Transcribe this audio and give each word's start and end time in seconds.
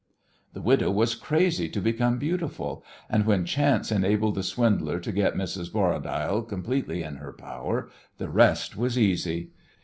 The 0.53 0.63
widow 0.63 0.89
was 0.89 1.13
crazy 1.13 1.69
to 1.69 1.79
become 1.79 2.17
beautiful, 2.17 2.83
and, 3.07 3.23
when 3.23 3.45
chance 3.45 3.91
enabled 3.91 4.33
the 4.33 4.41
swindler 4.41 4.99
to 4.99 5.11
get 5.11 5.35
Mrs. 5.35 5.71
Borradaile 5.71 6.41
completely 6.41 7.03
in 7.03 7.17
her 7.17 7.33
power, 7.33 7.87
the 8.17 8.27
rest 8.27 8.75
was 8.75 8.97
easy. 8.97 9.51